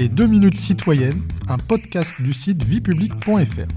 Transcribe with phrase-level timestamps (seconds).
[0.00, 3.68] Les 2 minutes citoyennes, un podcast du site viepublic.fr.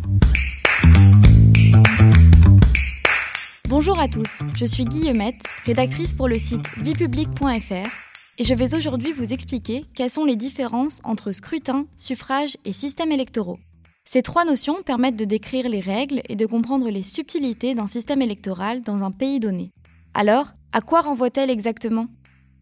[3.68, 7.90] Bonjour à tous, je suis Guillemette, rédactrice pour le site viepublic.fr
[8.38, 13.12] et je vais aujourd'hui vous expliquer quelles sont les différences entre scrutin, suffrage et systèmes
[13.12, 13.60] électoraux.
[14.06, 18.22] Ces trois notions permettent de décrire les règles et de comprendre les subtilités d'un système
[18.22, 19.72] électoral dans un pays donné.
[20.14, 22.08] Alors, à quoi renvoie-t-elle exactement?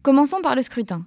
[0.02, 1.04] Commençons par le scrutin.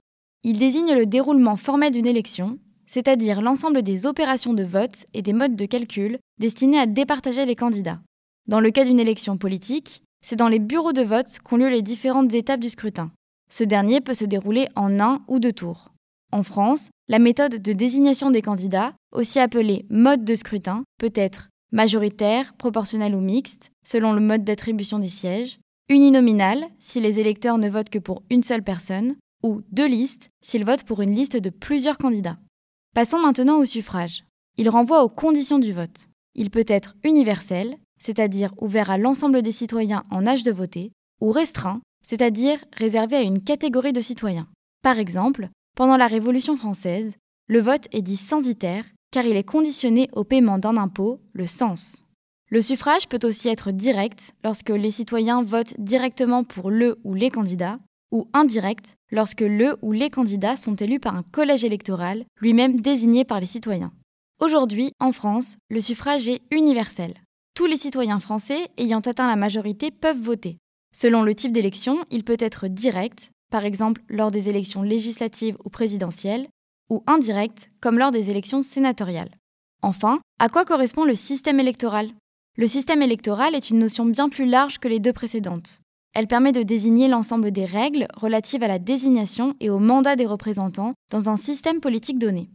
[0.47, 5.33] Il désigne le déroulement formel d'une élection, c'est-à-dire l'ensemble des opérations de vote et des
[5.33, 7.99] modes de calcul destinés à départager les candidats.
[8.47, 11.81] Dans le cas d'une élection politique, c'est dans les bureaux de vote qu'ont lieu les
[11.81, 13.09] différentes étapes du scrutin.
[13.51, 15.89] Ce dernier peut se dérouler en un ou deux tours.
[16.31, 21.49] En France, la méthode de désignation des candidats, aussi appelée mode de scrutin, peut être
[21.71, 25.57] majoritaire, proportionnelle ou mixte, selon le mode d'attribution des sièges,
[25.89, 30.65] uninominale, si les électeurs ne votent que pour une seule personne, ou deux listes, s'ils
[30.65, 32.39] votent pour une liste de plusieurs candidats.
[32.95, 34.25] Passons maintenant au suffrage.
[34.57, 36.09] Il renvoie aux conditions du vote.
[36.33, 41.31] Il peut être universel, c'est-à-dire ouvert à l'ensemble des citoyens en âge de voter, ou
[41.31, 44.47] restreint, c'est-à-dire réservé à une catégorie de citoyens.
[44.81, 47.13] Par exemple, pendant la Révolution française,
[47.47, 52.03] le vote est dit censitaire car il est conditionné au paiement d'un impôt, le cens.
[52.49, 57.29] Le suffrage peut aussi être direct lorsque les citoyens votent directement pour le ou les
[57.29, 57.79] candidats,
[58.11, 63.25] ou indirect lorsque le ou les candidats sont élus par un collège électoral, lui-même désigné
[63.25, 63.91] par les citoyens.
[64.39, 67.13] Aujourd'hui, en France, le suffrage est universel.
[67.55, 70.57] Tous les citoyens français ayant atteint la majorité peuvent voter.
[70.93, 75.69] Selon le type d'élection, il peut être direct, par exemple lors des élections législatives ou
[75.69, 76.47] présidentielles,
[76.89, 79.31] ou indirect, comme lors des élections sénatoriales.
[79.81, 82.09] Enfin, à quoi correspond le système électoral?
[82.57, 85.81] Le système électoral est une notion bien plus large que les deux précédentes.
[86.15, 90.25] Elle permet de désigner l'ensemble des règles relatives à la désignation et au mandat des
[90.25, 92.49] représentants dans un système politique donné.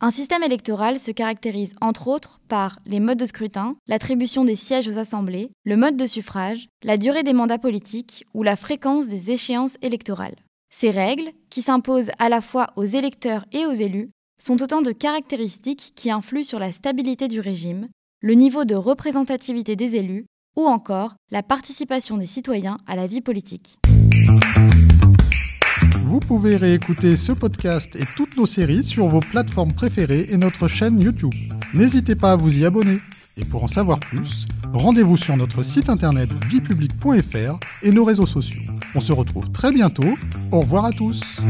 [0.00, 4.88] Un système électoral se caractérise entre autres par les modes de scrutin, l'attribution des sièges
[4.88, 9.30] aux assemblées, le mode de suffrage, la durée des mandats politiques ou la fréquence des
[9.30, 10.36] échéances électorales.
[10.70, 14.10] Ces règles, qui s'imposent à la fois aux électeurs et aux élus,
[14.42, 17.88] sont autant de caractéristiques qui influent sur la stabilité du régime,
[18.22, 20.24] le niveau de représentativité des élus
[20.56, 23.78] ou encore la participation des citoyens à la vie politique.
[26.04, 30.68] Vous pouvez réécouter ce podcast et toutes nos séries sur vos plateformes préférées et notre
[30.68, 31.34] chaîne YouTube.
[31.72, 33.00] N'hésitez pas à vous y abonner.
[33.38, 38.60] Et pour en savoir plus, rendez-vous sur notre site internet viepublic.fr et nos réseaux sociaux.
[38.94, 40.18] On se retrouve très bientôt.
[40.50, 41.40] Au revoir à tous.